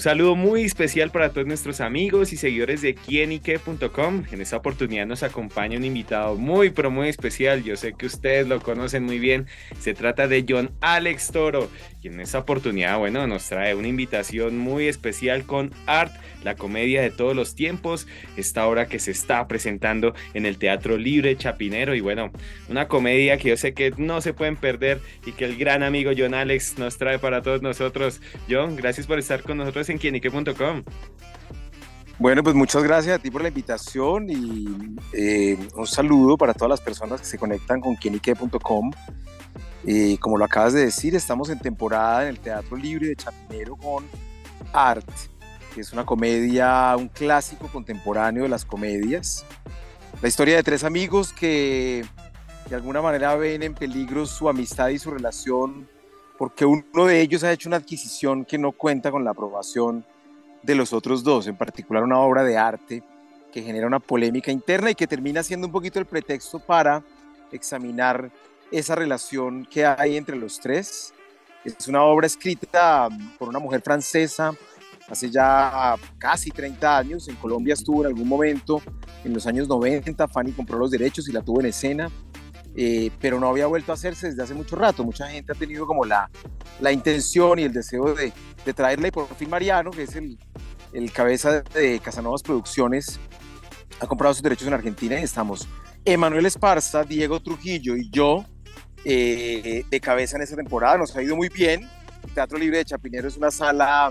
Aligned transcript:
Un 0.00 0.04
saludo 0.04 0.34
muy 0.34 0.62
especial 0.62 1.10
para 1.10 1.28
todos 1.28 1.46
nuestros 1.46 1.82
amigos 1.82 2.32
y 2.32 2.38
seguidores 2.38 2.80
de 2.80 2.94
quienique.com. 2.94 4.24
En 4.32 4.40
esta 4.40 4.56
oportunidad 4.56 5.04
nos 5.04 5.22
acompaña 5.22 5.76
un 5.76 5.84
invitado 5.84 6.36
muy, 6.36 6.70
pero 6.70 6.90
muy 6.90 7.10
especial. 7.10 7.62
Yo 7.64 7.76
sé 7.76 7.92
que 7.92 8.06
ustedes 8.06 8.48
lo 8.48 8.62
conocen 8.62 9.04
muy 9.04 9.18
bien. 9.18 9.46
Se 9.78 9.92
trata 9.92 10.26
de 10.26 10.46
John 10.48 10.70
Alex 10.80 11.32
Toro, 11.32 11.68
y 12.02 12.08
en 12.08 12.20
esta 12.20 12.38
oportunidad, 12.38 12.98
bueno, 12.98 13.26
nos 13.26 13.48
trae 13.48 13.74
una 13.74 13.88
invitación 13.88 14.58
muy 14.58 14.88
especial 14.88 15.44
con 15.44 15.72
Art, 15.86 16.12
la 16.42 16.54
comedia 16.54 17.02
de 17.02 17.10
todos 17.10 17.36
los 17.36 17.54
tiempos, 17.54 18.06
esta 18.36 18.66
obra 18.66 18.86
que 18.86 18.98
se 18.98 19.10
está 19.10 19.46
presentando 19.46 20.14
en 20.32 20.46
el 20.46 20.56
Teatro 20.56 20.96
Libre 20.96 21.36
Chapinero 21.36 21.94
y 21.94 22.00
bueno, 22.00 22.30
una 22.68 22.88
comedia 22.88 23.36
que 23.36 23.50
yo 23.50 23.56
sé 23.56 23.74
que 23.74 23.92
no 23.98 24.20
se 24.20 24.32
pueden 24.32 24.56
perder 24.56 25.00
y 25.26 25.32
que 25.32 25.44
el 25.44 25.56
gran 25.56 25.82
amigo 25.82 26.12
John 26.16 26.34
Alex 26.34 26.78
nos 26.78 26.96
trae 26.96 27.18
para 27.18 27.42
todos 27.42 27.60
nosotros. 27.60 28.20
John, 28.48 28.76
gracias 28.76 29.06
por 29.06 29.18
estar 29.18 29.42
con 29.42 29.58
nosotros 29.58 29.88
en 29.90 29.98
quienique.com. 29.98 30.82
Bueno, 32.18 32.42
pues 32.42 32.54
muchas 32.54 32.82
gracias 32.82 33.16
a 33.16 33.18
ti 33.18 33.30
por 33.30 33.40
la 33.40 33.48
invitación 33.48 34.28
y 34.28 34.66
eh, 35.14 35.56
un 35.74 35.86
saludo 35.86 36.36
para 36.36 36.52
todas 36.52 36.68
las 36.68 36.80
personas 36.80 37.20
que 37.20 37.26
se 37.26 37.38
conectan 37.38 37.80
con 37.80 37.96
quienique.com. 37.96 38.90
Eh, 39.86 40.18
como 40.20 40.36
lo 40.36 40.44
acabas 40.44 40.72
de 40.74 40.84
decir, 40.84 41.14
estamos 41.14 41.48
en 41.48 41.58
temporada 41.58 42.22
en 42.24 42.28
el 42.28 42.38
Teatro 42.38 42.76
Libre 42.76 43.08
de 43.08 43.16
Chapinero 43.16 43.76
con 43.76 44.04
Art, 44.72 45.08
que 45.74 45.80
es 45.80 45.92
una 45.92 46.04
comedia, 46.04 46.94
un 46.98 47.08
clásico 47.08 47.68
contemporáneo 47.68 48.42
de 48.42 48.48
las 48.48 48.64
comedias. 48.64 49.44
La 50.20 50.28
historia 50.28 50.56
de 50.56 50.62
tres 50.62 50.84
amigos 50.84 51.32
que 51.32 52.04
de 52.68 52.76
alguna 52.76 53.00
manera 53.00 53.34
ven 53.36 53.62
en 53.62 53.74
peligro 53.74 54.26
su 54.26 54.48
amistad 54.48 54.88
y 54.88 54.98
su 54.98 55.10
relación 55.10 55.88
porque 56.40 56.64
uno 56.64 57.04
de 57.04 57.20
ellos 57.20 57.44
ha 57.44 57.52
hecho 57.52 57.68
una 57.68 57.76
adquisición 57.76 58.46
que 58.46 58.56
no 58.56 58.72
cuenta 58.72 59.10
con 59.10 59.24
la 59.24 59.32
aprobación 59.32 60.06
de 60.62 60.74
los 60.74 60.94
otros 60.94 61.22
dos, 61.22 61.46
en 61.46 61.56
particular 61.56 62.02
una 62.02 62.18
obra 62.18 62.44
de 62.44 62.56
arte 62.56 63.02
que 63.52 63.62
genera 63.62 63.86
una 63.86 63.98
polémica 63.98 64.50
interna 64.50 64.90
y 64.90 64.94
que 64.94 65.06
termina 65.06 65.42
siendo 65.42 65.66
un 65.66 65.72
poquito 65.72 65.98
el 65.98 66.06
pretexto 66.06 66.58
para 66.58 67.02
examinar 67.52 68.30
esa 68.70 68.94
relación 68.94 69.66
que 69.66 69.84
hay 69.84 70.16
entre 70.16 70.36
los 70.36 70.60
tres. 70.60 71.12
Es 71.64 71.88
una 71.88 72.02
obra 72.02 72.26
escrita 72.26 73.08
por 73.38 73.48
una 73.48 73.58
mujer 73.58 73.82
francesa 73.82 74.52
hace 75.08 75.30
ya 75.30 75.96
casi 76.18 76.50
30 76.50 76.98
años. 76.98 77.28
En 77.28 77.36
Colombia 77.36 77.74
estuvo 77.74 78.02
en 78.02 78.06
algún 78.06 78.28
momento, 78.28 78.80
en 79.24 79.34
los 79.34 79.46
años 79.46 79.68
90, 79.68 80.28
Fanny 80.28 80.52
compró 80.52 80.78
los 80.78 80.90
derechos 80.90 81.28
y 81.28 81.32
la 81.32 81.42
tuvo 81.42 81.60
en 81.60 81.66
escena. 81.66 82.10
Eh, 82.76 83.10
pero 83.20 83.40
no 83.40 83.48
había 83.48 83.66
vuelto 83.66 83.90
a 83.90 83.96
hacerse 83.96 84.28
desde 84.28 84.42
hace 84.44 84.54
mucho 84.54 84.76
rato. 84.76 85.04
Mucha 85.04 85.28
gente 85.28 85.52
ha 85.52 85.56
tenido 85.56 85.86
como 85.86 86.04
la, 86.04 86.30
la 86.80 86.92
intención 86.92 87.58
y 87.58 87.64
el 87.64 87.72
deseo 87.72 88.14
de, 88.14 88.32
de 88.64 88.72
traerla 88.72 89.08
y 89.08 89.10
por 89.10 89.26
fin 89.34 89.50
Mariano, 89.50 89.90
que 89.90 90.04
es 90.04 90.14
el, 90.14 90.38
el 90.92 91.12
cabeza 91.12 91.62
de 91.62 91.98
Casanovas 91.98 92.42
Producciones, 92.42 93.18
ha 94.00 94.06
comprado 94.06 94.34
sus 94.34 94.42
derechos 94.42 94.68
en 94.68 94.74
Argentina 94.74 95.18
y 95.18 95.24
estamos 95.24 95.66
Emanuel 96.04 96.46
Esparza, 96.46 97.04
Diego 97.04 97.40
Trujillo 97.40 97.96
y 97.96 98.08
yo 98.10 98.44
eh, 99.04 99.84
de 99.88 100.00
cabeza 100.00 100.36
en 100.36 100.42
esta 100.42 100.56
temporada. 100.56 100.98
Nos 100.98 101.16
ha 101.16 101.22
ido 101.22 101.36
muy 101.36 101.48
bien. 101.48 101.88
El 102.24 102.34
Teatro 102.34 102.58
Libre 102.58 102.78
de 102.78 102.84
Chapinero 102.84 103.28
es 103.28 103.36
una 103.36 103.50
sala, 103.50 104.10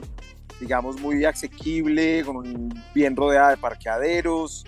digamos, 0.59 0.99
muy 0.99 1.23
asequible, 1.25 2.23
con 2.23 2.69
bien 2.93 3.15
rodeada 3.15 3.51
de 3.51 3.57
parqueaderos 3.57 4.65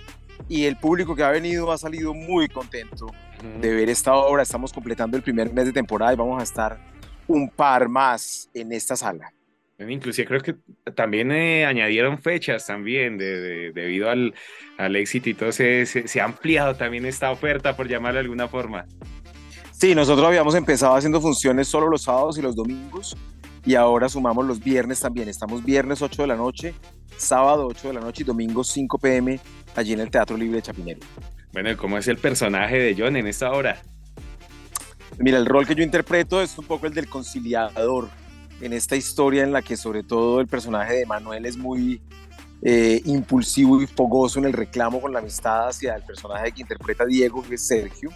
y 0.50 0.66
el 0.66 0.76
público 0.78 1.16
que 1.16 1.24
ha 1.24 1.30
venido 1.30 1.72
ha 1.72 1.78
salido 1.78 2.14
muy 2.14 2.48
contento 2.48 3.08
de 3.60 3.74
ver 3.74 3.90
esta 3.90 4.14
obra. 4.14 4.44
Estamos 4.44 4.74
completando 4.74 5.18
el 5.18 5.24
primer 5.24 5.52
mes 5.54 5.66
de 5.66 5.74
temporada 5.74 6.14
y 6.14 6.16
vamos 6.16 6.40
a 6.40 6.44
estar 6.44 6.78
un 7.28 7.50
par 7.50 7.88
más 7.88 8.50
en 8.54 8.72
esta 8.72 8.96
sala. 8.96 9.32
Inclusive 9.80 10.28
creo 10.28 10.42
que 10.42 10.56
también 10.92 11.32
eh, 11.32 11.66
añadieron 11.66 12.22
fechas 12.22 12.68
también 12.68 13.18
de, 13.18 13.72
debido 13.72 14.12
al, 14.12 14.36
al, 14.78 14.96
éxito 14.96 15.30
y 15.30 15.34
todo 15.34 15.52
se, 15.52 15.88
se, 15.88 16.22
ha 16.22 16.26
ampliado 16.26 16.76
también 16.76 17.06
esta 17.08 17.32
oferta, 17.32 17.76
por 17.76 17.88
llamarlo 17.88 18.18
de 18.18 18.26
alguna 18.26 18.48
forma. 18.48 18.86
Sí, 19.82 19.96
nosotros 19.96 20.28
habíamos 20.28 20.54
empezado 20.54 20.96
haciendo 20.96 21.20
funciones 21.20 21.68
solo 21.68 21.90
los 21.90 22.04
sábados 22.04 22.38
y 22.38 22.42
los 22.44 22.56
domingos 22.56 23.18
y 23.66 23.74
ahora 23.74 24.10
sumamos 24.10 24.46
los 24.46 24.60
viernes 24.60 25.00
también. 25.00 25.28
Estamos 25.28 25.66
viernes 25.66 26.04
8 26.04 26.22
de 26.22 26.28
la 26.28 26.36
noche, 26.36 26.76
sábado 27.18 27.66
8 27.66 27.88
de 27.88 27.94
la 27.96 28.00
noche 28.02 28.22
y 28.22 28.26
domingo 28.28 28.64
5 28.64 29.00
pm 29.00 29.40
allí 29.76 29.94
en 29.94 30.02
el 30.02 30.12
Teatro 30.12 30.38
Libre 30.38 30.58
de 30.58 30.62
Chapinero. 30.62 31.00
Bueno, 31.52 31.76
¿cómo 31.78 31.98
es 31.98 32.08
el 32.08 32.18
personaje 32.18 32.78
de 32.78 32.96
John 32.96 33.16
en 33.16 33.26
esta 33.26 33.52
obra? 33.54 33.82
Mira, 35.18 35.40
el 35.40 35.48
rol 35.48 35.66
que 35.66 35.74
yo 35.74 35.82
interpreto 35.82 36.44
es 36.44 36.56
un 36.60 36.66
poco 36.66 36.86
el 36.86 36.94
del 36.94 37.10
conciliador 37.10 38.08
en 38.62 38.74
esta 38.74 38.96
historia 38.96 39.42
en 39.42 39.52
la 39.52 39.64
que 39.64 39.78
sobre 39.78 40.04
todo 40.04 40.42
el 40.42 40.48
personaje 40.48 40.94
de 40.94 41.08
Manuel 41.08 41.48
es 41.48 41.58
muy 41.58 42.04
eh, 42.62 43.02
impulsivo 43.06 43.82
y 43.82 43.88
fogoso 43.88 44.38
en 44.38 44.46
el 44.46 44.54
reclamo 44.54 45.02
con 45.02 45.12
la 45.12 45.18
amistad 45.18 45.70
hacia 45.70 45.96
el 45.96 46.04
personaje 46.04 46.52
que 46.52 46.62
interpreta 46.62 47.04
Diego, 47.04 47.42
que 47.42 47.56
es 47.56 47.66
Sergio. 47.66 48.12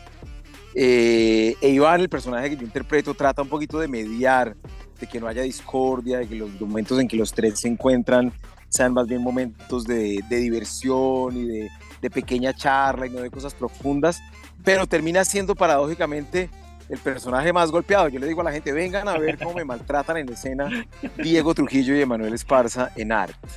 Eh, 0.76 1.56
e 1.62 1.70
Iván, 1.70 2.02
el 2.02 2.10
personaje 2.10 2.50
que 2.50 2.58
yo 2.58 2.64
interpreto, 2.64 3.14
trata 3.14 3.42
un 3.42 3.50
poquito 3.50 3.80
de 3.80 3.88
mediar, 3.88 4.56
de 5.00 5.08
que 5.08 5.20
no 5.20 5.28
haya 5.28 5.42
discordia, 5.42 6.20
de 6.20 6.28
que 6.28 6.36
los 6.36 6.60
momentos 6.60 7.00
en 7.00 7.08
que 7.08 7.16
los 7.18 7.34
tres 7.34 7.60
se 7.60 7.68
encuentran 7.68 8.34
sean 8.70 8.94
más 8.94 9.08
bien 9.08 9.22
momentos 9.22 9.86
de, 9.86 10.22
diversión 10.30 11.38
y 11.38 11.46
de 11.46 11.70
de 12.06 12.12
pequeña 12.12 12.54
charla 12.54 13.08
y 13.08 13.10
no 13.10 13.22
de 13.22 13.32
cosas 13.32 13.56
profundas, 13.56 14.22
pero 14.64 14.86
termina 14.86 15.26
siendo 15.26 15.56
paradójicamente 15.56 16.52
el 16.88 17.00
personaje 17.00 17.52
más 17.52 17.72
golpeado. 17.72 18.10
Yo 18.10 18.20
le 18.20 18.28
digo 18.28 18.42
a 18.42 18.44
la 18.44 18.52
gente, 18.52 18.72
vengan 18.72 19.08
a 19.08 19.18
ver 19.18 19.40
cómo 19.40 19.56
me 19.56 19.66
maltratan 19.66 20.18
en 20.18 20.30
escena 20.30 20.70
Diego 21.18 21.56
Trujillo 21.56 21.96
y 21.96 22.02
Emanuel 22.02 22.36
Esparza 22.36 22.92
en 22.96 23.12
arte. 23.12 23.48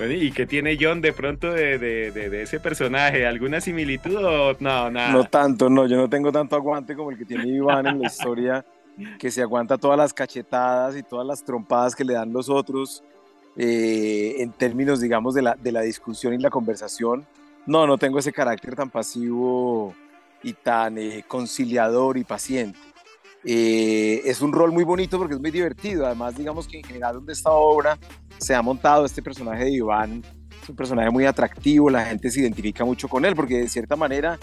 ¿Y 0.00 0.32
qué 0.32 0.46
tiene 0.46 0.76
John 0.80 1.00
de 1.00 1.12
pronto 1.12 1.52
de, 1.52 1.78
de, 1.78 2.10
de, 2.10 2.42
ese 2.42 2.58
personaje? 2.58 3.26
¿Alguna 3.26 3.60
similitud 3.60 4.16
o 4.16 4.56
no? 4.58 4.90
Nada. 4.90 5.12
No 5.12 5.24
tanto, 5.24 5.70
no. 5.70 5.86
Yo 5.86 5.96
no 5.96 6.08
tengo 6.08 6.32
tanto 6.32 6.56
aguante 6.56 6.96
como 6.96 7.10
el 7.10 7.18
que 7.18 7.24
tiene 7.24 7.46
Iván 7.46 7.86
en 7.86 8.00
la 8.00 8.06
historia, 8.06 8.64
que 9.18 9.30
se 9.30 9.42
aguanta 9.42 9.78
todas 9.78 9.96
las 9.96 10.12
cachetadas 10.12 10.96
y 10.96 11.02
todas 11.02 11.26
las 11.26 11.44
trompadas 11.44 11.94
que 11.94 12.04
le 12.04 12.14
dan 12.14 12.32
los 12.32 12.48
otros 12.48 13.02
eh, 13.56 14.36
en 14.38 14.50
términos, 14.52 15.00
digamos, 15.00 15.34
de 15.34 15.42
la, 15.42 15.54
de 15.54 15.72
la 15.72 15.82
discusión 15.82 16.34
y 16.34 16.38
la 16.38 16.50
conversación. 16.50 17.26
No, 17.66 17.86
no 17.86 17.98
tengo 17.98 18.18
ese 18.18 18.32
carácter 18.32 18.74
tan 18.74 18.90
pasivo 18.90 19.94
y 20.42 20.52
tan 20.52 20.98
eh, 20.98 21.24
conciliador 21.28 22.18
y 22.18 22.24
paciente. 22.24 22.78
Eh, 23.44 24.22
es 24.24 24.40
un 24.40 24.52
rol 24.52 24.72
muy 24.72 24.84
bonito 24.84 25.18
porque 25.18 25.34
es 25.34 25.40
muy 25.40 25.50
divertido. 25.50 26.06
Además, 26.06 26.36
digamos 26.36 26.66
que 26.66 26.78
en 26.78 26.84
general 26.84 27.16
donde 27.16 27.32
esta 27.32 27.50
obra 27.50 27.98
se 28.42 28.54
ha 28.54 28.62
montado 28.62 29.04
este 29.04 29.22
personaje 29.22 29.64
de 29.64 29.70
Iván, 29.70 30.22
es 30.62 30.68
un 30.68 30.76
personaje 30.76 31.10
muy 31.10 31.24
atractivo, 31.24 31.90
la 31.90 32.04
gente 32.04 32.30
se 32.30 32.40
identifica 32.40 32.84
mucho 32.84 33.08
con 33.08 33.24
él 33.24 33.34
porque 33.34 33.58
de 33.58 33.68
cierta 33.68 33.96
manera 33.96 34.38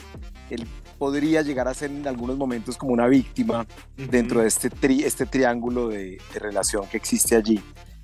él 0.49 0.67
podría 0.97 1.41
llegar 1.41 1.67
a 1.67 1.73
ser 1.73 1.91
en 1.91 2.05
algunos 2.07 2.37
momentos 2.37 2.77
como 2.77 2.91
una 2.91 3.07
víctima 3.07 3.65
dentro 3.95 4.41
de 4.41 4.47
este, 4.47 4.69
este 5.05 5.25
triángulo 5.25 5.87
de, 5.87 6.17
relación 6.35 6.87
que 6.87 6.97
existe 6.97 7.35
allí. 7.35 7.61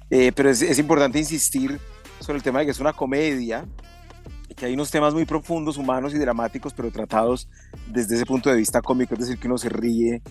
Eh, 0.10 0.32
pero 0.34 0.50
es, 0.50 0.62
es 0.62 0.80
importante 0.80 1.20
insistir 1.20 1.80
sobre 2.20 2.38
el 2.38 2.44
tema 2.44 2.60
de 2.60 2.66
que 2.66 2.72
es 2.72 2.80
una 2.80 2.94
comedia, 2.94 3.66
que 4.56 4.66
hay 4.66 4.74
unos 4.74 4.90
temas 4.90 5.14
muy 5.14 5.26
profundos, 5.26 5.78
humanos 5.78 6.14
y 6.14 6.18
dramáticos, 6.18 6.74
pero 6.74 6.92
tratados 6.92 7.50
desde 7.88 8.16
ese 8.16 8.26
punto 8.26 8.50
de 8.50 8.56
vista 8.56 8.82
cómico, 8.82 9.16
es 9.16 9.22
decir, 9.22 9.38
que 9.38 9.48
uno 9.48 9.58
se 9.58 9.70
ríe 9.70 10.22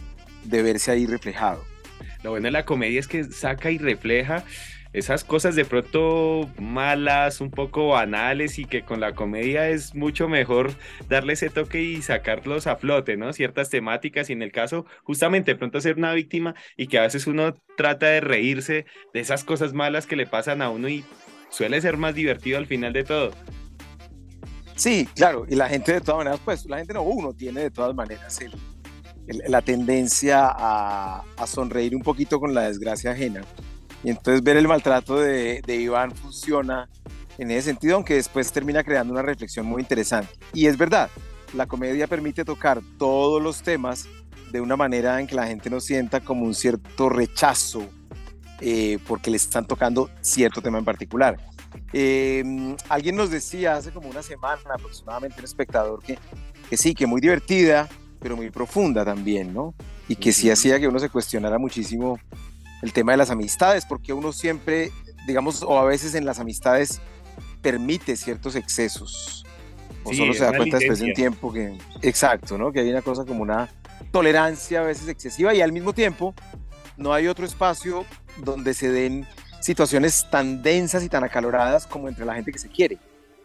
de 0.44 0.62
verse 0.62 0.90
ahí 0.90 1.06
reflejado. 1.06 1.62
Lo 2.22 2.30
bueno 2.30 2.46
de 2.46 2.52
la 2.52 2.64
comedia 2.64 2.98
es 2.98 3.06
que 3.06 3.24
saca 3.24 3.70
y 3.70 3.76
refleja 3.76 4.44
esas 4.94 5.24
cosas 5.24 5.56
de 5.56 5.64
pronto 5.64 6.48
malas, 6.58 7.40
un 7.40 7.50
poco 7.50 7.88
banales 7.88 8.58
y 8.58 8.64
que 8.64 8.82
con 8.82 9.00
la 9.00 9.14
comedia 9.14 9.68
es 9.68 9.94
mucho 9.94 10.28
mejor 10.28 10.72
darle 11.08 11.34
ese 11.34 11.50
toque 11.50 11.82
y 11.82 12.00
sacarlos 12.00 12.66
a 12.66 12.76
flote, 12.76 13.16
¿no? 13.16 13.32
Ciertas 13.32 13.68
temáticas 13.68 14.30
y 14.30 14.32
en 14.32 14.42
el 14.42 14.52
caso 14.52 14.86
justamente 15.02 15.52
de 15.52 15.58
pronto 15.58 15.80
ser 15.80 15.98
una 15.98 16.12
víctima 16.12 16.54
y 16.76 16.86
que 16.86 16.98
a 16.98 17.02
veces 17.02 17.26
uno 17.26 17.54
trata 17.76 18.06
de 18.06 18.20
reírse 18.20 18.86
de 19.12 19.20
esas 19.20 19.44
cosas 19.44 19.74
malas 19.74 20.06
que 20.06 20.16
le 20.16 20.26
pasan 20.26 20.62
a 20.62 20.70
uno 20.70 20.88
y 20.88 21.04
suele 21.50 21.80
ser 21.80 21.96
más 21.96 22.14
divertido 22.14 22.56
al 22.56 22.66
final 22.66 22.92
de 22.92 23.04
todo. 23.04 23.32
Sí, 24.76 25.08
claro, 25.14 25.44
y 25.48 25.54
la 25.54 25.68
gente 25.68 25.92
de 25.92 26.00
todas 26.00 26.18
maneras, 26.18 26.40
pues 26.44 26.66
la 26.66 26.78
gente 26.78 26.94
no, 26.94 27.02
uno 27.02 27.32
tiene 27.32 27.62
de 27.62 27.70
todas 27.70 27.94
maneras 27.94 28.40
la 29.26 29.62
tendencia 29.62 30.46
a, 30.46 31.24
sonreír 31.46 31.94
un 31.96 32.02
poquito 32.02 32.40
con 32.40 32.54
la 32.54 32.62
desgracia 32.62 33.12
ajena. 33.12 33.42
Y 34.04 34.10
entonces 34.10 34.42
ver 34.42 34.56
el 34.56 34.68
maltrato 34.68 35.18
de, 35.18 35.62
de 35.66 35.76
Iván 35.76 36.14
funciona 36.14 36.88
en 37.38 37.50
ese 37.50 37.62
sentido, 37.62 37.96
aunque 37.96 38.14
después 38.14 38.52
termina 38.52 38.84
creando 38.84 39.12
una 39.12 39.22
reflexión 39.22 39.66
muy 39.66 39.80
interesante. 39.80 40.32
Y 40.52 40.66
es 40.66 40.76
verdad, 40.76 41.10
la 41.54 41.66
comedia 41.66 42.06
permite 42.06 42.44
tocar 42.44 42.80
todos 42.98 43.42
los 43.42 43.62
temas 43.62 44.06
de 44.52 44.60
una 44.60 44.76
manera 44.76 45.20
en 45.20 45.26
que 45.26 45.34
la 45.34 45.46
gente 45.46 45.70
no 45.70 45.80
sienta 45.80 46.20
como 46.20 46.44
un 46.44 46.54
cierto 46.54 47.08
rechazo 47.08 47.88
eh, 48.60 48.98
porque 49.08 49.30
le 49.30 49.36
están 49.36 49.66
tocando 49.66 50.10
cierto 50.20 50.62
tema 50.62 50.78
en 50.78 50.84
particular. 50.84 51.36
Em, 51.92 52.76
alguien 52.88 53.16
nos 53.16 53.30
decía 53.30 53.76
hace 53.76 53.90
como 53.90 54.08
una 54.08 54.22
semana 54.22 54.62
aproximadamente, 54.74 55.38
un 55.38 55.44
espectador, 55.44 56.02
que, 56.02 56.18
que 56.70 56.76
sí, 56.76 56.94
que 56.94 57.06
muy 57.06 57.20
divertida, 57.20 57.88
pero 58.20 58.36
muy 58.36 58.50
profunda 58.50 59.04
también, 59.04 59.52
¿no? 59.52 59.74
Y 60.08 60.16
que 60.16 60.32
sí 60.32 60.50
hacía 60.50 60.78
que 60.78 60.88
uno 60.88 60.98
se 60.98 61.08
cuestionara 61.08 61.58
muchísimo 61.58 62.18
el 62.84 62.92
tema 62.92 63.12
de 63.12 63.18
las 63.18 63.30
amistades, 63.30 63.84
porque 63.84 64.12
uno 64.12 64.32
siempre 64.32 64.92
digamos, 65.26 65.62
o 65.62 65.78
a 65.78 65.84
veces 65.84 66.14
en 66.14 66.24
las 66.24 66.38
amistades 66.38 67.00
permite 67.62 68.16
ciertos 68.16 68.56
excesos. 68.56 69.44
O 70.02 70.12
solo 70.12 70.34
se 70.34 70.44
da 70.44 70.54
cuenta 70.54 70.78
después 70.78 70.98
de 70.98 71.06
un 71.06 71.14
tiempo 71.14 71.52
que, 71.52 71.78
exacto, 72.02 72.58
¿no? 72.58 72.72
Que 72.72 72.80
hay 72.80 72.90
una 72.90 73.00
cosa 73.00 73.24
como 73.24 73.42
una 73.42 73.70
tolerancia 74.10 74.80
a 74.80 74.84
veces 74.84 75.08
excesiva 75.08 75.54
y 75.54 75.62
al 75.62 75.72
mismo 75.72 75.94
tiempo 75.94 76.34
no 76.98 77.14
hay 77.14 77.26
otro 77.26 77.46
espacio 77.46 78.04
donde 78.36 78.74
se 78.74 78.92
den 78.92 79.26
situaciones 79.60 80.28
tan 80.30 80.62
densas 80.62 81.02
y 81.04 81.08
tan 81.08 81.24
acaloradas 81.24 81.86
como 81.86 82.08
entre 82.08 82.26
la 82.26 82.34
gente 82.34 82.52
que 82.52 82.58
se 82.58 82.68
quiere, 82.68 82.98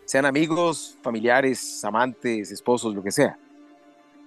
sean 0.03 0.25
amigos, 0.25 0.97
familiares, 1.01 1.81
amantes, 1.85 2.51
esposos, 2.51 2.93
lo 2.93 3.01
que 3.01 3.11
sea. 3.11 3.37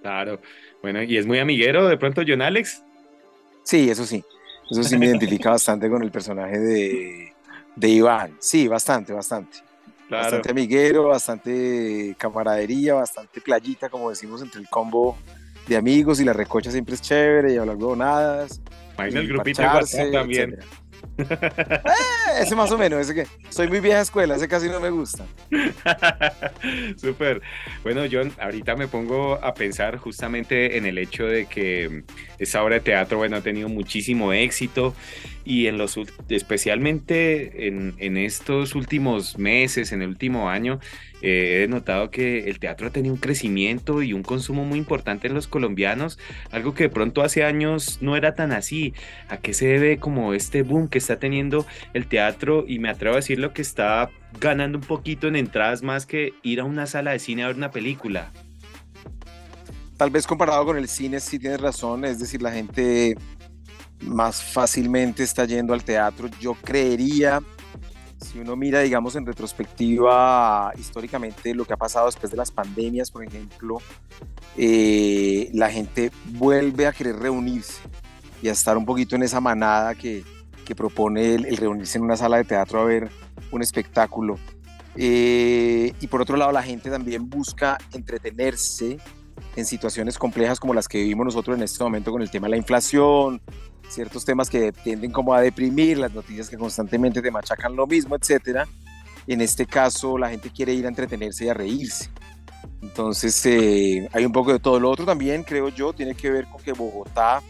Claro, 0.01 0.41
bueno, 0.81 1.03
y 1.03 1.17
es 1.17 1.27
muy 1.27 1.37
amiguero 1.37 1.87
de 1.87 1.97
pronto 1.97 2.23
John 2.27 2.41
Alex. 2.41 2.81
Sí, 3.63 3.89
eso 3.91 4.05
sí, 4.05 4.23
eso 4.69 4.83
sí 4.83 4.97
me 4.97 5.07
identifica 5.07 5.51
bastante 5.51 5.89
con 5.89 6.03
el 6.03 6.11
personaje 6.11 6.59
de, 6.59 7.33
de 7.75 7.89
Iván, 7.89 8.35
sí, 8.39 8.67
bastante, 8.67 9.13
bastante. 9.13 9.57
Bastante 10.09 10.51
amiguero, 10.51 11.07
bastante 11.07 12.15
camaradería, 12.19 12.93
bastante 12.93 13.41
playita, 13.41 13.89
como 13.89 14.09
decimos, 14.09 14.41
entre 14.41 14.61
el 14.61 14.69
combo 14.69 15.17
de 15.67 15.77
amigos 15.77 16.19
y 16.19 16.25
la 16.25 16.33
recocha 16.33 16.69
siempre 16.69 16.95
es 16.95 17.01
chévere 17.01 17.53
y 17.53 17.57
hablar 17.57 17.77
huevonadas. 17.77 18.61
Imagina 18.95 19.19
el 19.21 19.27
grupito 19.27 19.61
de 19.61 19.67
WhatsApp 19.67 20.11
también. 20.11 20.59
Eh, 21.17 22.41
ese 22.41 22.55
más 22.55 22.71
o 22.71 22.77
menos, 22.77 22.99
ese 23.01 23.13
que 23.13 23.27
soy 23.49 23.67
muy 23.67 23.79
vieja 23.79 24.01
escuela, 24.01 24.35
ese 24.35 24.47
casi 24.47 24.67
no 24.67 24.79
me 24.79 24.89
gusta. 24.89 25.25
Súper. 26.97 27.41
Bueno, 27.83 28.01
John, 28.11 28.31
ahorita 28.39 28.75
me 28.75 28.87
pongo 28.87 29.35
a 29.43 29.53
pensar 29.53 29.97
justamente 29.97 30.77
en 30.77 30.85
el 30.85 30.97
hecho 30.97 31.25
de 31.25 31.45
que 31.45 32.03
esa 32.39 32.63
obra 32.63 32.75
de 32.75 32.81
teatro, 32.81 33.17
bueno, 33.17 33.37
ha 33.37 33.41
tenido 33.41 33.69
muchísimo 33.69 34.33
éxito 34.33 34.95
y 35.45 35.67
en 35.67 35.77
los 35.77 35.99
especialmente 36.29 37.67
en, 37.67 37.93
en 37.97 38.17
estos 38.17 38.75
últimos 38.75 39.37
meses, 39.37 39.91
en 39.91 40.01
el 40.01 40.09
último 40.09 40.49
año, 40.49 40.79
eh, 41.25 41.63
he 41.63 41.67
notado 41.69 42.11
que 42.11 42.49
el 42.49 42.59
teatro 42.59 42.87
ha 42.87 42.89
tenido 42.89 43.13
un 43.13 43.19
crecimiento 43.19 44.03
y 44.03 44.11
un 44.11 44.23
consumo 44.23 44.65
muy 44.65 44.77
importante 44.77 45.27
en 45.27 45.33
los 45.33 45.47
colombianos, 45.47 46.19
algo 46.51 46.73
que 46.73 46.83
de 46.83 46.89
pronto 46.89 47.21
hace 47.21 47.45
años 47.45 47.99
no 48.01 48.17
era 48.17 48.35
tan 48.35 48.51
así. 48.51 48.93
¿A 49.29 49.37
qué 49.37 49.53
se 49.53 49.65
debe 49.67 49.99
como 49.99 50.33
este 50.33 50.63
boom 50.63 50.89
que 50.89 50.97
está 50.97 51.19
teniendo 51.19 51.65
el 51.93 52.07
teatro? 52.07 52.65
Y 52.67 52.79
me 52.79 52.89
atrevo 52.89 53.13
a 53.13 53.19
decir 53.19 53.39
lo 53.39 53.53
que 53.53 53.61
está 53.61 54.11
ganando 54.41 54.77
un 54.77 54.83
poquito 54.83 55.29
en 55.29 55.37
entradas 55.37 55.81
más 55.81 56.05
que 56.05 56.33
ir 56.43 56.59
a 56.59 56.65
una 56.65 56.87
sala 56.87 57.11
de 57.11 57.19
cine 57.19 57.43
a 57.43 57.47
ver 57.47 57.55
una 57.55 57.71
película. 57.71 58.33
Tal 59.95 60.09
vez 60.09 60.27
comparado 60.27 60.65
con 60.65 60.77
el 60.77 60.89
cine 60.89 61.21
sí 61.21 61.39
tienes 61.39 61.61
razón, 61.61 62.03
es 62.03 62.19
decir, 62.19 62.41
la 62.41 62.51
gente 62.51 63.15
más 64.01 64.43
fácilmente 64.43 65.23
está 65.23 65.45
yendo 65.45 65.73
al 65.73 65.85
teatro. 65.85 66.29
Yo 66.41 66.55
creería 66.55 67.41
si 68.33 68.39
uno 68.39 68.55
mira, 68.55 68.79
digamos, 68.79 69.15
en 69.15 69.27
retrospectiva 69.27 70.73
históricamente 70.75 71.53
lo 71.53 71.65
que 71.65 71.73
ha 71.73 71.77
pasado 71.77 72.07
después 72.07 72.31
de 72.31 72.37
las 72.37 72.49
pandemias, 72.49 73.11
por 73.11 73.23
ejemplo, 73.23 73.77
eh, 74.57 75.51
la 75.53 75.69
gente 75.69 76.11
vuelve 76.31 76.87
a 76.87 76.93
querer 76.93 77.17
reunirse 77.17 77.81
y 78.41 78.47
a 78.47 78.51
estar 78.51 78.75
un 78.75 78.85
poquito 78.85 79.15
en 79.15 79.21
esa 79.21 79.39
manada 79.39 79.93
que, 79.93 80.23
que 80.65 80.73
propone 80.73 81.35
el, 81.35 81.57
reunirse 81.57 81.99
en 81.99 82.05
una 82.05 82.17
sala 82.17 82.37
de 82.37 82.43
teatro 82.45 82.81
a 82.81 82.85
ver 82.85 83.11
un 83.51 83.61
espectáculo. 83.61 84.39
Eh, 84.95 85.93
y 86.01 86.07
por 86.07 86.21
otro 86.21 86.35
lado, 86.35 86.51
la 86.51 86.63
gente 86.63 86.89
también 86.89 87.29
busca 87.29 87.77
entretenerse 87.93 88.97
en 89.55 89.65
situaciones 89.65 90.17
complejas 90.17 90.59
como 90.59 90.73
las 90.73 90.87
que 90.87 90.99
vivimos 90.99 91.25
nosotros 91.25 91.57
en 91.57 91.63
este 91.63 91.83
momento 91.83 92.11
con 92.11 92.21
el 92.21 92.29
tema 92.29 92.47
de 92.47 92.51
la 92.51 92.57
inflación, 92.57 93.41
ciertos 93.89 94.25
temas 94.25 94.49
que 94.49 94.71
tienden 94.71 95.11
como 95.11 95.33
a 95.33 95.41
deprimir, 95.41 95.97
las 95.97 96.13
noticias 96.13 96.49
que 96.49 96.57
constantemente 96.57 97.21
te 97.21 97.31
machacan 97.31 97.75
lo 97.75 97.85
mismo, 97.87 98.15
etcétera. 98.15 98.67
En 99.27 99.41
este 99.41 99.65
caso, 99.65 100.17
la 100.17 100.29
gente 100.29 100.49
quiere 100.49 100.73
ir 100.73 100.85
a 100.85 100.89
entretenerse 100.89 101.45
y 101.45 101.49
a 101.49 101.53
reírse. 101.53 102.09
Entonces, 102.81 103.45
eh, 103.45 104.09
hay 104.11 104.25
un 104.25 104.31
poco 104.31 104.51
de 104.51 104.59
todo. 104.59 104.79
Lo 104.79 104.89
otro 104.89 105.05
también, 105.05 105.43
creo 105.43 105.69
yo, 105.69 105.93
tiene 105.93 106.15
que 106.15 106.29
ver 106.29 106.47
con 106.47 106.61
que 106.61 106.73
Bogotá 106.73 107.41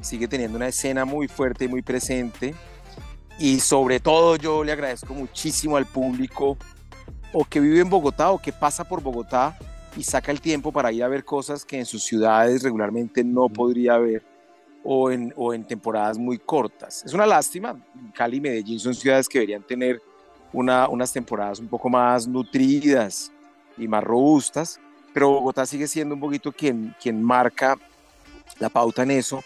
sigue 0.00 0.28
teniendo 0.28 0.56
una 0.56 0.68
escena 0.68 1.04
muy 1.04 1.28
fuerte 1.28 1.66
y 1.66 1.68
muy 1.68 1.82
presente. 1.82 2.54
Y 3.38 3.60
sobre 3.60 4.00
todo, 4.00 4.36
yo 4.36 4.64
le 4.64 4.72
agradezco 4.72 5.12
muchísimo 5.12 5.76
al 5.76 5.86
público 5.86 6.56
o 7.32 7.44
que 7.44 7.60
vive 7.60 7.80
en 7.80 7.90
Bogotá 7.90 8.30
o 8.30 8.40
que 8.40 8.52
pasa 8.52 8.84
por 8.84 9.02
Bogotá 9.02 9.58
y 9.96 10.02
saca 10.02 10.32
el 10.32 10.40
tiempo 10.40 10.72
para 10.72 10.92
ir 10.92 11.02
a 11.04 11.08
ver 11.08 11.24
cosas 11.24 11.64
que 11.64 11.78
en 11.78 11.86
sus 11.86 12.04
ciudades 12.04 12.62
regularmente 12.62 13.22
no 13.22 13.48
podría 13.48 13.98
ver 13.98 14.22
o 14.82 15.10
en, 15.10 15.32
o 15.36 15.54
en 15.54 15.64
temporadas 15.64 16.18
muy 16.18 16.38
cortas. 16.38 17.04
Es 17.04 17.14
una 17.14 17.26
lástima, 17.26 17.80
Cali 18.14 18.36
y 18.36 18.40
Medellín 18.40 18.78
son 18.78 18.94
ciudades 18.94 19.28
que 19.28 19.38
deberían 19.38 19.62
tener 19.62 20.00
una, 20.52 20.88
unas 20.88 21.12
temporadas 21.12 21.58
un 21.58 21.68
poco 21.68 21.88
más 21.88 22.26
nutridas 22.26 23.32
y 23.76 23.88
más 23.88 24.04
robustas, 24.04 24.78
pero 25.12 25.30
Bogotá 25.30 25.66
sigue 25.66 25.88
siendo 25.88 26.14
un 26.14 26.20
poquito 26.20 26.52
quien, 26.52 26.94
quien 27.00 27.22
marca 27.22 27.76
la 28.58 28.68
pauta 28.68 29.02
en 29.02 29.12
eso. 29.12 29.42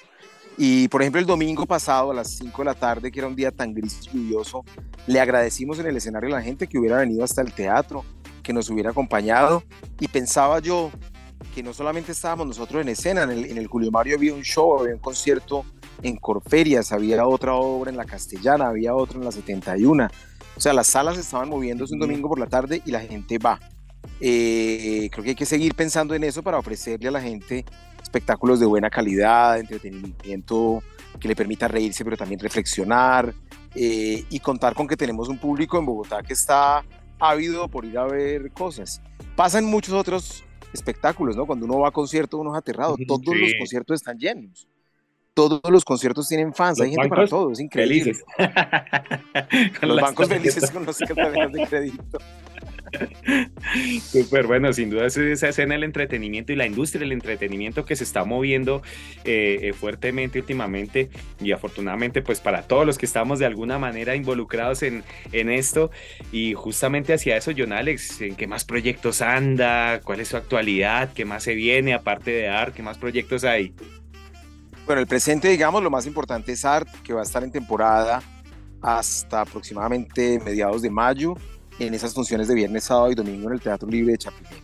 Y 0.61 0.89
por 0.89 1.03
ejemplo, 1.03 1.21
el 1.21 1.27
domingo 1.27 1.67
pasado 1.67 2.11
a 2.11 2.15
las 2.15 2.31
5 2.31 2.63
de 2.63 2.65
la 2.65 2.75
tarde, 2.75 3.13
que 3.13 3.21
era 3.21 3.29
un 3.29 3.37
día 3.37 3.53
tan 3.53 3.73
gris 3.73 4.01
y 4.03 4.17
lluvioso, 4.17 4.65
le 5.07 5.21
agradecimos 5.21 5.79
en 5.79 5.87
el 5.87 5.97
escenario 5.97 6.29
a 6.31 6.39
la 6.39 6.43
gente 6.43 6.67
que 6.67 6.79
hubiera 6.79 6.99
venido 6.99 7.23
hasta 7.23 7.43
el 7.43 7.53
teatro, 7.53 8.05
que 8.49 8.55
nos 8.55 8.71
hubiera 8.71 8.93
acompañado. 8.93 9.63
Y 10.01 10.09
pensaba 10.09 10.59
yo, 10.61 10.91
que 11.55 11.63
no 11.63 11.75
solamente 11.75 12.13
estábamos 12.13 12.47
nosotros 12.47 12.81
en 12.81 12.89
escena, 12.89 13.25
en 13.25 13.31
el, 13.31 13.45
en 13.45 13.59
el 13.59 13.67
Julio 13.67 13.91
Mario 13.91 14.17
había 14.17 14.33
un 14.33 14.41
show, 14.41 14.81
había 14.81 14.95
un 14.95 15.01
concierto 15.01 15.67
en 16.03 16.17
Corferias, 16.17 16.91
había 16.91 17.27
otra 17.27 17.53
obra 17.53 17.91
en 17.91 17.99
la 17.99 18.07
Castellana, 18.07 18.69
había 18.69 18.95
otro 18.95 19.19
en 19.19 19.27
la 19.27 19.33
71. 19.33 20.09
O 20.57 20.61
sea, 20.61 20.73
las 20.73 20.87
salas 20.87 21.19
estaban 21.19 21.51
moviéndose 21.51 21.93
un 21.93 22.01
domingo 22.01 22.27
por 22.27 22.39
la 22.39 22.47
tarde 22.47 22.81
y 22.87 22.91
la 22.91 23.01
gente 23.01 23.37
va. 23.37 23.61
Eh, 24.19 25.11
creo 25.13 25.25
que 25.25 25.31
hay 25.31 25.37
que 25.37 25.45
seguir 25.45 25.75
pensando 25.75 26.15
en 26.15 26.25
eso 26.25 26.43
para 26.43 26.57
ofrecerle 26.57 27.09
a 27.09 27.13
la 27.13 27.21
gente 27.21 27.67
espectáculos 28.03 28.61
de 28.61 28.65
buena 28.65 28.89
calidad, 28.89 29.59
entretenimiento 29.59 30.83
que 31.21 31.29
le 31.29 31.37
permita 31.37 31.69
reírse, 31.69 32.03
pero 32.03 32.17
también 32.17 32.41
reflexionar 32.41 33.35
eh, 33.75 34.25
y 34.31 34.41
contar 34.41 34.75
con 34.75 34.89
que 34.89 34.97
tenemos 34.97 35.29
un 35.29 35.37
público 35.37 35.79
en 35.79 35.85
Bogotá 35.85 36.23
que 36.23 36.33
está 36.33 36.83
ávido 37.19 37.69
por 37.69 37.85
ir 37.85 37.99
a 37.99 38.07
ver 38.07 38.51
cosas. 38.53 39.01
Pasan 39.37 39.65
muchos 39.65 39.95
otros 39.95 40.45
espectáculos, 40.73 41.37
¿no? 41.37 41.47
Cuando 41.47 41.67
uno 41.67 41.81
va 41.81 41.89
a 41.89 41.93
concierto 41.93 42.39
uno 42.39 42.53
es 42.53 42.59
aterrado, 42.59 42.97
todos 43.07 43.37
los 43.37 43.53
conciertos 43.59 43.97
están 43.97 44.19
llenos. 44.19 44.67
Todos 45.35 45.61
los 45.69 45.85
conciertos 45.85 46.27
tienen 46.27 46.53
fans, 46.53 46.81
hay 46.81 46.91
gente 46.91 47.09
para 47.09 47.27
todo, 47.27 47.53
es 47.53 47.61
increíble. 47.61 48.17
los 49.83 50.01
bancos 50.01 50.29
felices 50.29 50.71
con 50.71 50.85
los 50.85 50.99
de 50.99 51.67
crédito. 51.69 52.19
Súper 54.03 54.47
bueno, 54.47 54.73
sin 54.73 54.91
duda 54.91 55.07
es 55.07 55.17
esa 55.17 55.49
escena 55.49 55.75
del 55.75 55.85
entretenimiento 55.85 56.53
y 56.53 56.57
la 56.57 56.67
industria 56.67 57.01
del 57.01 57.13
entretenimiento 57.13 57.85
que 57.85 57.97
se 57.97 58.05
está 58.05 58.25
moviendo 58.25 58.83
eh, 59.25 59.59
eh, 59.63 59.73
fuertemente 59.73 60.39
últimamente 60.39 61.11
y 61.41 61.53
afortunadamente 61.53 62.23
pues 62.23 62.41
para 62.41 62.63
todos 62.63 62.87
los 62.87 62.99
que 62.99 63.07
estamos 63.07 63.39
de 63.39 63.47
alguna 63.47 63.79
manera 63.79 64.15
involucrados 64.15 64.83
en, 64.83 65.05
en 65.33 65.51
esto 65.51 65.91
y 66.33 66.55
justamente 66.55 67.13
hacia 67.13 67.37
eso 67.37 67.53
John 67.57 67.73
Alex, 67.73 68.21
¿en 68.21 68.37
qué 68.37 68.47
más 68.47 68.65
proyectos 68.65 69.23
anda? 69.23 70.01
¿Cuál 70.01 70.21
es 70.21 70.29
su 70.29 70.37
actualidad? 70.37 71.13
¿Qué 71.13 71.25
más 71.25 71.43
se 71.43 71.55
viene 71.55 71.95
aparte 71.95 72.31
de 72.31 72.49
ART? 72.49 72.75
¿Qué 72.75 72.83
más 72.83 72.99
proyectos 72.99 73.45
hay? 73.45 73.75
Bueno, 74.87 75.01
el 75.01 75.07
presente 75.07 75.49
digamos 75.49 75.83
lo 75.83 75.91
más 75.91 76.07
importante 76.07 76.53
es 76.53 76.65
ART 76.65 76.89
que 77.03 77.13
va 77.13 77.21
a 77.21 77.25
estar 77.25 77.45
en 77.45 77.53
temporada 77.53 78.23
hasta 78.81 79.41
aproximadamente 79.41 80.41
mediados 80.45 80.83
de 80.83 80.91
mayo 80.91 81.35
en 81.79 81.95
esas 81.95 82.15
funciones 82.15 82.49
de 82.49 82.55
viernes, 82.55 82.85
sábado 82.85 83.11
y 83.11 83.15
domingo 83.15 83.49
en 83.49 83.55
el 83.55 83.61
Teatro 83.61 83.89
Libre 83.89 84.13
de 84.13 84.19
Chapinero. 84.19 84.57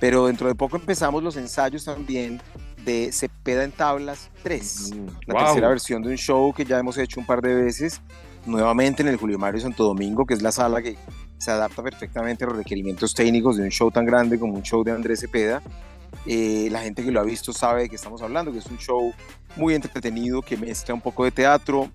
Pero 0.00 0.26
dentro 0.26 0.48
de 0.48 0.54
poco 0.54 0.76
empezamos 0.76 1.22
los 1.22 1.36
ensayos 1.36 1.84
también 1.84 2.40
de 2.84 3.10
Cepeda 3.12 3.64
en 3.64 3.72
Tablas 3.72 4.30
3, 4.42 4.92
mm, 4.94 5.06
la 5.26 5.44
tercera 5.44 5.68
versión 5.68 6.02
de 6.02 6.10
un 6.10 6.16
show 6.16 6.52
que 6.52 6.64
ya 6.64 6.78
hemos 6.78 6.98
hecho 6.98 7.20
un 7.20 7.26
par 7.26 7.40
de 7.40 7.54
veces, 7.54 8.02
nuevamente 8.44 9.02
en 9.02 9.08
el 9.08 9.16
Julio 9.16 9.38
Mario 9.38 9.60
Santo 9.60 9.84
Domingo, 9.84 10.26
que 10.26 10.34
es 10.34 10.42
la 10.42 10.52
sala 10.52 10.82
que 10.82 10.98
se 11.38 11.50
adapta 11.50 11.82
perfectamente 11.82 12.44
a 12.44 12.48
los 12.48 12.56
requerimientos 12.56 13.14
técnicos 13.14 13.56
de 13.56 13.64
un 13.64 13.70
show 13.70 13.90
tan 13.90 14.04
grande 14.04 14.38
como 14.38 14.54
un 14.54 14.62
show 14.62 14.84
de 14.84 14.92
Andrés 14.92 15.20
Cepeda. 15.20 15.62
Eh, 16.26 16.68
la 16.70 16.80
gente 16.80 17.02
que 17.02 17.10
lo 17.10 17.20
ha 17.20 17.24
visto 17.24 17.52
sabe 17.52 17.82
de 17.82 17.88
qué 17.88 17.96
estamos 17.96 18.22
hablando, 18.22 18.52
que 18.52 18.58
es 18.58 18.66
un 18.66 18.78
show 18.78 19.12
muy 19.56 19.74
entretenido 19.74 20.42
que 20.42 20.56
mezcla 20.56 20.94
un 20.94 21.00
poco 21.00 21.24
de 21.24 21.30
teatro 21.30 21.90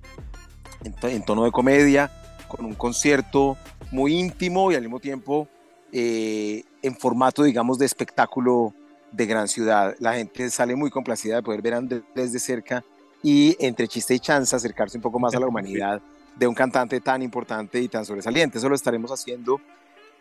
en 1.04 1.24
tono 1.24 1.44
de 1.44 1.52
comedia, 1.52 2.12
con 2.50 2.66
un 2.66 2.74
concierto 2.74 3.58
muy 3.92 4.14
íntimo 4.14 4.72
y 4.72 4.76
al 4.76 4.82
mismo 4.82 5.00
tiempo 5.00 5.48
eh, 5.92 6.64
en 6.82 6.96
formato, 6.96 7.44
digamos, 7.44 7.80
de 7.80 7.86
espectáculo 7.86 8.74
de 9.12 9.26
gran 9.26 9.48
ciudad. 9.48 9.96
La 10.00 10.14
gente 10.14 10.50
sale 10.50 10.76
muy 10.76 10.90
complacida 10.90 11.38
de 11.38 11.44
poder 11.44 11.62
ver 11.62 11.74
a 11.76 11.78
Andrés 11.78 12.34
de 12.34 12.40
cerca 12.40 12.84
y 13.24 13.56
entre 13.60 13.88
chiste 13.88 14.14
y 14.14 14.20
chanza 14.20 14.58
acercarse 14.58 14.98
un 14.98 15.02
poco 15.02 15.20
más 15.20 15.34
a 15.36 15.40
la 15.40 15.48
humanidad 15.48 16.02
de 16.36 16.48
un 16.48 16.54
cantante 16.54 17.00
tan 17.02 17.22
importante 17.22 17.80
y 17.82 17.88
tan 17.88 18.06
sobresaliente. 18.06 18.58
Eso 18.58 18.70
lo 18.70 18.76
estaremos 18.76 19.12
haciendo 19.12 19.60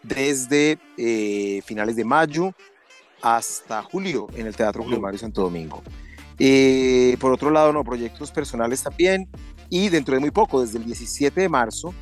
desde 0.03 0.79
eh, 0.97 1.61
finales 1.65 1.97
de 1.97 2.05
mayo 2.05 2.53
hasta 3.21 3.83
julio 3.83 4.29
en 4.35 4.47
el 4.47 4.55
Teatro 4.55 4.85
Julio 4.85 5.01
Mario 5.01 5.19
Santo 5.19 5.43
Domingo. 5.43 5.83
Eh, 6.39 7.17
por 7.21 7.33
otro 7.33 7.51
lado, 7.51 7.73
no, 7.73 7.85
proyectos 7.85 8.31
personales 8.31 8.83
también. 8.83 9.29
Y 9.71 9.89
dentro 9.91 10.15
de 10.15 10.21
muy 10.21 10.31
poco, 10.31 10.63
desde 10.63 10.79
el 10.79 10.85
17 10.85 11.41
de 11.41 11.49
marzo, 11.49 11.93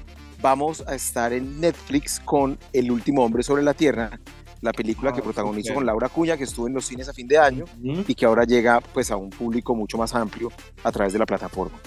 vamos 0.40 0.85
a 0.87 0.95
estar 0.95 1.33
en 1.33 1.61
Netflix 1.61 2.21
con 2.21 2.59
El 2.73 2.90
último 2.90 3.25
hombre 3.25 3.43
sobre 3.43 3.62
la 3.62 3.75
tierra, 3.75 4.19
la 4.61 4.73
película 4.73 5.12
que 5.12 5.21
ah, 5.21 5.25
protagonizó 5.25 5.75
con 5.75 5.87
Laura 5.87 6.09
Cuña, 6.09 6.37
que 6.37 6.45
estuvo 6.45 6.66
en 6.66 6.75
los 6.75 6.87
cines 6.87 7.09
a 7.09 7.12
fin 7.12 7.28
de 7.28 7.38
año 7.38 7.64
y 7.83 8.14
que 8.14 8.26
ahora 8.26 8.45
llega 8.45 8.81
pues 8.81 9.11
a 9.11 9.16
un 9.16 9.31
público 9.31 9.75
mucho 9.75 9.99
más 9.99 10.14
amplio 10.14 10.50
a 10.83 10.93
través 10.93 11.12
de 11.12 11.19
la 11.19 11.26
plataforma. 11.26 11.78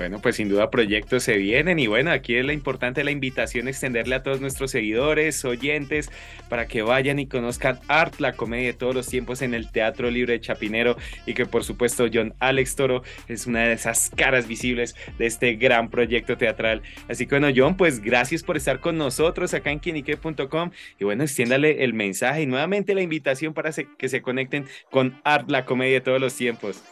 Bueno, 0.00 0.18
pues 0.18 0.36
sin 0.36 0.48
duda 0.48 0.70
proyectos 0.70 1.24
se 1.24 1.36
vienen 1.36 1.78
y 1.78 1.86
bueno, 1.86 2.10
aquí 2.10 2.34
es 2.34 2.42
la 2.46 2.54
importante 2.54 3.04
la 3.04 3.10
invitación 3.10 3.68
extenderle 3.68 4.14
a 4.14 4.22
todos 4.22 4.40
nuestros 4.40 4.70
seguidores, 4.70 5.44
oyentes, 5.44 6.10
para 6.48 6.66
que 6.66 6.80
vayan 6.80 7.18
y 7.18 7.26
conozcan 7.26 7.78
Art, 7.86 8.18
la 8.18 8.32
comedia 8.32 8.68
de 8.68 8.72
todos 8.72 8.94
los 8.94 9.08
tiempos 9.08 9.42
en 9.42 9.52
el 9.52 9.70
Teatro 9.70 10.10
Libre 10.10 10.32
de 10.32 10.40
Chapinero 10.40 10.96
y 11.26 11.34
que 11.34 11.44
por 11.44 11.64
supuesto 11.64 12.06
John 12.10 12.32
Alex 12.38 12.76
Toro 12.76 13.02
es 13.28 13.46
una 13.46 13.64
de 13.64 13.74
esas 13.74 14.08
caras 14.08 14.48
visibles 14.48 14.96
de 15.18 15.26
este 15.26 15.56
gran 15.56 15.90
proyecto 15.90 16.38
teatral. 16.38 16.80
Así 17.06 17.26
que 17.26 17.38
bueno, 17.38 17.52
John, 17.54 17.76
pues 17.76 18.00
gracias 18.00 18.42
por 18.42 18.56
estar 18.56 18.80
con 18.80 18.96
nosotros 18.96 19.52
acá 19.52 19.70
en 19.70 19.80
quinique.com 19.80 20.70
y 20.98 21.04
bueno, 21.04 21.24
extiéndale 21.24 21.84
el 21.84 21.92
mensaje 21.92 22.40
y 22.40 22.46
nuevamente 22.46 22.94
la 22.94 23.02
invitación 23.02 23.52
para 23.52 23.70
que 23.70 24.08
se 24.08 24.22
conecten 24.22 24.64
con 24.90 25.20
Art, 25.24 25.50
la 25.50 25.66
comedia 25.66 25.96
de 25.96 26.00
todos 26.00 26.22
los 26.22 26.34
tiempos. 26.34 26.82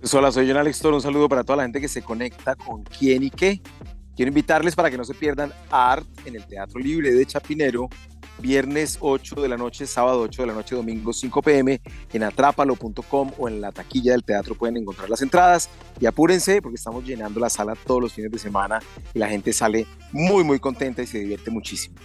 Hola, 0.00 0.30
soy 0.30 0.46
John 0.46 0.56
Alex 0.56 0.78
Toro. 0.78 0.96
Un 0.96 1.02
saludo 1.02 1.28
para 1.28 1.42
toda 1.42 1.56
la 1.56 1.62
gente 1.64 1.80
que 1.80 1.88
se 1.88 2.02
conecta 2.02 2.54
con 2.54 2.84
quién 2.84 3.24
y 3.24 3.30
qué. 3.30 3.60
Quiero 4.14 4.28
invitarles 4.28 4.76
para 4.76 4.90
que 4.92 4.96
no 4.96 5.04
se 5.04 5.12
pierdan 5.12 5.52
Art 5.70 6.06
en 6.24 6.36
el 6.36 6.46
Teatro 6.46 6.78
Libre 6.78 7.12
de 7.12 7.26
Chapinero, 7.26 7.88
viernes 8.38 8.98
8 9.00 9.34
de 9.42 9.48
la 9.48 9.56
noche, 9.56 9.86
sábado 9.88 10.20
8 10.20 10.42
de 10.42 10.46
la 10.46 10.54
noche, 10.54 10.76
domingo 10.76 11.12
5 11.12 11.42
pm, 11.42 11.80
en 12.12 12.22
atrápalo.com 12.22 13.32
o 13.38 13.48
en 13.48 13.60
la 13.60 13.72
taquilla 13.72 14.12
del 14.12 14.22
teatro 14.22 14.54
pueden 14.54 14.76
encontrar 14.76 15.10
las 15.10 15.20
entradas. 15.20 15.68
Y 16.00 16.06
apúrense 16.06 16.62
porque 16.62 16.76
estamos 16.76 17.04
llenando 17.04 17.40
la 17.40 17.50
sala 17.50 17.74
todos 17.74 18.00
los 18.00 18.12
fines 18.12 18.30
de 18.30 18.38
semana 18.38 18.78
y 19.12 19.18
la 19.18 19.28
gente 19.28 19.52
sale 19.52 19.84
muy, 20.12 20.44
muy 20.44 20.60
contenta 20.60 21.02
y 21.02 21.08
se 21.08 21.18
divierte 21.18 21.50
muchísimo. 21.50 21.96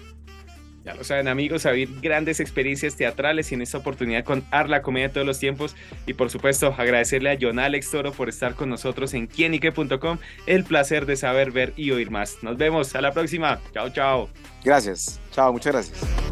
Ya 0.83 0.93
lo 0.95 1.03
saben 1.03 1.27
amigos, 1.27 1.65
a 1.65 1.71
vivir 1.71 2.01
grandes 2.01 2.39
experiencias 2.39 2.95
teatrales 2.95 3.51
y 3.51 3.55
en 3.55 3.61
esta 3.61 3.77
oportunidad 3.77 4.25
con 4.25 4.43
Ar, 4.51 4.69
la 4.69 4.81
comedia 4.81 5.07
de 5.07 5.13
todos 5.13 5.27
los 5.27 5.39
tiempos. 5.39 5.75
Y 6.05 6.13
por 6.13 6.29
supuesto 6.29 6.75
agradecerle 6.77 7.31
a 7.31 7.37
John 7.39 7.59
Alex 7.59 7.91
Toro 7.91 8.11
por 8.11 8.27
estar 8.27 8.55
con 8.55 8.69
nosotros 8.69 9.13
en 9.13 9.27
quienique.com. 9.27 10.17
El 10.45 10.63
placer 10.65 11.05
de 11.05 11.15
saber, 11.15 11.51
ver 11.51 11.73
y 11.77 11.91
oír 11.91 12.11
más. 12.11 12.37
Nos 12.41 12.57
vemos, 12.57 12.95
a 12.95 13.01
la 13.01 13.11
próxima. 13.11 13.59
Chao, 13.73 13.89
chao. 13.89 14.29
Gracias. 14.63 15.21
Chao, 15.31 15.53
muchas 15.53 15.73
gracias. 15.73 16.22